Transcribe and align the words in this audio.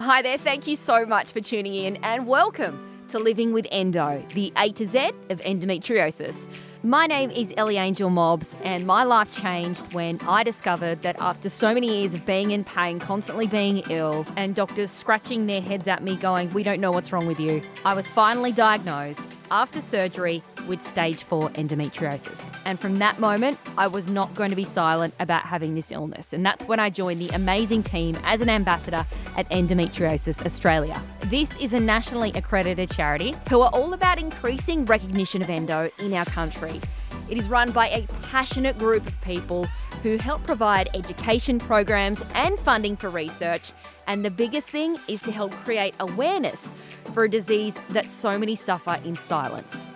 Hi 0.00 0.22
there, 0.22 0.38
thank 0.38 0.66
you 0.66 0.74
so 0.74 1.06
much 1.06 1.30
for 1.30 1.40
tuning 1.40 1.76
in 1.76 1.96
and 2.02 2.26
welcome 2.26 3.06
to 3.10 3.20
Living 3.20 3.52
with 3.52 3.64
Endo, 3.70 4.24
the 4.34 4.52
A 4.56 4.72
to 4.72 4.88
Z 4.88 5.12
of 5.30 5.40
endometriosis. 5.42 6.48
My 6.82 7.06
name 7.06 7.30
is 7.30 7.54
Ellie 7.56 7.76
Angel 7.76 8.10
Mobbs, 8.10 8.58
and 8.64 8.84
my 8.88 9.04
life 9.04 9.40
changed 9.40 9.94
when 9.94 10.18
I 10.22 10.42
discovered 10.42 11.02
that 11.02 11.14
after 11.20 11.48
so 11.48 11.72
many 11.72 12.00
years 12.00 12.12
of 12.12 12.26
being 12.26 12.50
in 12.50 12.64
pain, 12.64 12.98
constantly 12.98 13.46
being 13.46 13.84
ill, 13.88 14.26
and 14.36 14.56
doctors 14.56 14.90
scratching 14.90 15.46
their 15.46 15.62
heads 15.62 15.86
at 15.86 16.02
me 16.02 16.16
going, 16.16 16.52
We 16.52 16.64
don't 16.64 16.80
know 16.80 16.90
what's 16.90 17.12
wrong 17.12 17.28
with 17.28 17.38
you, 17.38 17.62
I 17.84 17.94
was 17.94 18.08
finally 18.08 18.50
diagnosed 18.50 19.22
after 19.52 19.80
surgery 19.80 20.42
with 20.66 20.86
stage 20.86 21.22
4 21.22 21.50
endometriosis. 21.50 22.54
And 22.64 22.78
from 22.78 22.96
that 22.96 23.18
moment, 23.18 23.58
I 23.76 23.86
was 23.86 24.06
not 24.06 24.34
going 24.34 24.50
to 24.50 24.56
be 24.56 24.64
silent 24.64 25.14
about 25.20 25.42
having 25.42 25.74
this 25.74 25.90
illness. 25.90 26.32
And 26.32 26.44
that's 26.44 26.64
when 26.64 26.80
I 26.80 26.90
joined 26.90 27.20
the 27.20 27.28
amazing 27.30 27.82
team 27.82 28.18
as 28.24 28.40
an 28.40 28.48
ambassador 28.48 29.06
at 29.36 29.48
Endometriosis 29.50 30.44
Australia. 30.44 31.00
This 31.24 31.56
is 31.58 31.72
a 31.72 31.80
nationally 31.80 32.32
accredited 32.34 32.90
charity 32.90 33.34
who 33.48 33.60
are 33.60 33.70
all 33.72 33.92
about 33.92 34.18
increasing 34.18 34.84
recognition 34.84 35.42
of 35.42 35.50
endo 35.50 35.90
in 35.98 36.12
our 36.14 36.24
country. 36.26 36.80
It 37.28 37.38
is 37.38 37.48
run 37.48 37.72
by 37.72 37.88
a 37.88 38.06
passionate 38.22 38.76
group 38.78 39.06
of 39.06 39.18
people 39.22 39.64
who 40.02 40.18
help 40.18 40.44
provide 40.44 40.90
education 40.92 41.58
programs 41.58 42.22
and 42.34 42.58
funding 42.58 42.96
for 42.96 43.08
research. 43.08 43.72
And 44.06 44.22
the 44.22 44.30
biggest 44.30 44.68
thing 44.68 44.98
is 45.08 45.22
to 45.22 45.32
help 45.32 45.50
create 45.52 45.94
awareness 46.00 46.72
for 47.14 47.24
a 47.24 47.30
disease 47.30 47.74
that 47.90 48.10
so 48.10 48.38
many 48.38 48.54
suffer 48.54 49.00
in 49.04 49.16
silence. 49.16 49.88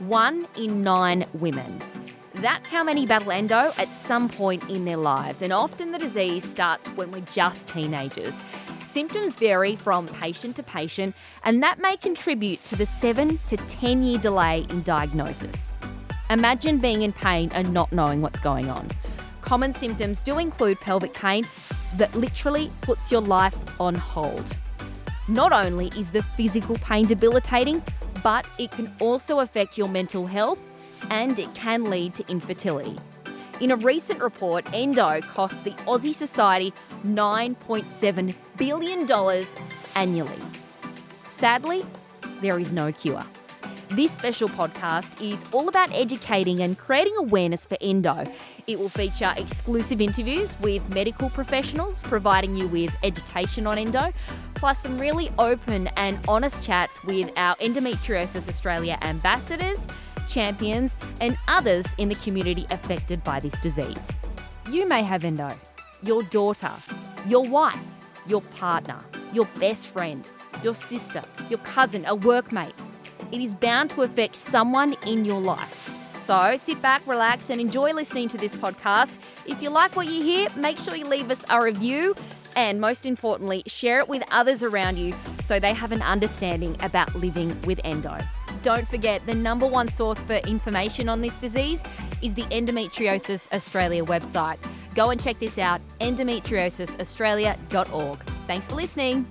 One 0.00 0.48
in 0.56 0.82
nine 0.82 1.26
women. 1.34 1.78
That's 2.36 2.70
how 2.70 2.82
many 2.82 3.04
battle 3.04 3.32
endo 3.32 3.70
at 3.76 3.88
some 3.88 4.30
point 4.30 4.66
in 4.70 4.86
their 4.86 4.96
lives, 4.96 5.42
and 5.42 5.52
often 5.52 5.92
the 5.92 5.98
disease 5.98 6.42
starts 6.48 6.88
when 6.96 7.12
we're 7.12 7.20
just 7.34 7.68
teenagers. 7.68 8.42
Symptoms 8.86 9.34
vary 9.34 9.76
from 9.76 10.08
patient 10.08 10.56
to 10.56 10.62
patient, 10.62 11.14
and 11.44 11.62
that 11.62 11.80
may 11.80 11.98
contribute 11.98 12.64
to 12.64 12.76
the 12.76 12.86
7 12.86 13.38
to 13.48 13.58
10 13.58 14.02
year 14.02 14.18
delay 14.18 14.66
in 14.70 14.82
diagnosis. 14.82 15.74
Imagine 16.30 16.78
being 16.78 17.02
in 17.02 17.12
pain 17.12 17.50
and 17.52 17.70
not 17.74 17.92
knowing 17.92 18.22
what's 18.22 18.40
going 18.40 18.70
on. 18.70 18.88
Common 19.42 19.74
symptoms 19.74 20.22
do 20.22 20.38
include 20.38 20.80
pelvic 20.80 21.12
pain 21.12 21.46
that 21.98 22.14
literally 22.14 22.70
puts 22.80 23.12
your 23.12 23.20
life 23.20 23.78
on 23.78 23.96
hold. 23.96 24.56
Not 25.28 25.52
only 25.52 25.88
is 25.88 26.10
the 26.10 26.22
physical 26.22 26.76
pain 26.78 27.06
debilitating, 27.06 27.82
but 28.22 28.46
it 28.58 28.70
can 28.70 28.94
also 29.00 29.40
affect 29.40 29.78
your 29.78 29.88
mental 29.88 30.26
health 30.26 30.58
and 31.10 31.38
it 31.38 31.52
can 31.54 31.84
lead 31.90 32.14
to 32.14 32.24
infertility. 32.28 32.98
In 33.60 33.70
a 33.70 33.76
recent 33.76 34.22
report, 34.22 34.66
endo 34.72 35.20
cost 35.20 35.62
the 35.64 35.72
Aussie 35.86 36.14
Society 36.14 36.72
$9.7 37.04 38.34
billion 38.56 39.44
annually. 39.94 40.42
Sadly, 41.28 41.84
there 42.40 42.58
is 42.58 42.72
no 42.72 42.90
cure. 42.90 43.22
This 43.90 44.12
special 44.12 44.48
podcast 44.48 45.20
is 45.20 45.44
all 45.52 45.68
about 45.68 45.92
educating 45.92 46.62
and 46.62 46.78
creating 46.78 47.16
awareness 47.16 47.66
for 47.66 47.76
endo. 47.80 48.24
It 48.66 48.78
will 48.78 48.88
feature 48.88 49.32
exclusive 49.36 50.00
interviews 50.00 50.54
with 50.60 50.88
medical 50.94 51.28
professionals, 51.28 52.00
providing 52.02 52.56
you 52.56 52.68
with 52.68 52.94
education 53.02 53.66
on 53.66 53.78
endo, 53.78 54.12
plus 54.54 54.80
some 54.80 54.98
really 54.98 55.30
open 55.38 55.88
and 55.96 56.18
honest 56.28 56.64
chats 56.64 57.02
with 57.04 57.30
our 57.36 57.56
Endometriosis 57.56 58.48
Australia 58.48 58.96
ambassadors 59.02 59.86
champions, 60.30 60.96
and 61.20 61.36
others 61.48 61.86
in 61.98 62.08
the 62.08 62.14
community 62.16 62.66
affected 62.70 63.22
by 63.24 63.40
this 63.40 63.58
disease. 63.58 64.10
You 64.70 64.86
may 64.88 65.02
have 65.02 65.24
endo, 65.24 65.48
your 66.02 66.22
daughter, 66.22 66.72
your 67.26 67.44
wife, 67.44 67.82
your 68.26 68.40
partner, 68.40 69.00
your 69.32 69.46
best 69.58 69.88
friend, 69.88 70.26
your 70.62 70.74
sister, 70.74 71.22
your 71.48 71.58
cousin, 71.58 72.04
a 72.04 72.16
workmate. 72.16 72.72
It 73.32 73.40
is 73.40 73.54
bound 73.54 73.90
to 73.90 74.02
affect 74.02 74.36
someone 74.36 74.96
in 75.06 75.24
your 75.24 75.40
life. 75.40 75.96
So 76.18 76.56
sit 76.56 76.80
back, 76.82 77.06
relax, 77.06 77.50
and 77.50 77.60
enjoy 77.60 77.92
listening 77.92 78.28
to 78.28 78.36
this 78.36 78.54
podcast. 78.54 79.18
If 79.46 79.62
you 79.62 79.70
like 79.70 79.96
what 79.96 80.06
you 80.06 80.22
hear, 80.22 80.48
make 80.56 80.78
sure 80.78 80.94
you 80.94 81.06
leave 81.06 81.30
us 81.30 81.44
a 81.48 81.62
review 81.62 82.14
and 82.56 82.80
most 82.80 83.06
importantly, 83.06 83.62
share 83.66 84.00
it 84.00 84.08
with 84.08 84.24
others 84.30 84.62
around 84.62 84.98
you 84.98 85.14
so 85.44 85.58
they 85.58 85.74
have 85.74 85.92
an 85.92 86.00
understanding 86.02 86.76
about 86.82 87.14
living 87.14 87.58
with 87.62 87.80
endo. 87.84 88.18
Don't 88.62 88.86
forget, 88.88 89.24
the 89.26 89.34
number 89.34 89.66
one 89.66 89.88
source 89.88 90.20
for 90.20 90.34
information 90.34 91.08
on 91.08 91.20
this 91.20 91.36
disease 91.38 91.82
is 92.22 92.34
the 92.34 92.44
Endometriosis 92.44 93.52
Australia 93.52 94.04
website. 94.04 94.58
Go 94.94 95.10
and 95.10 95.20
check 95.22 95.38
this 95.38 95.58
out 95.58 95.82
endometriosisaustralia.org. 96.00 98.18
Thanks 98.46 98.68
for 98.68 98.74
listening. 98.74 99.26